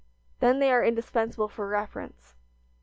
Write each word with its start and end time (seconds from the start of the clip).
Then 0.39 0.57
they 0.57 0.71
are 0.71 0.83
indispensable 0.83 1.47
for 1.47 1.67
reference. 1.67 2.33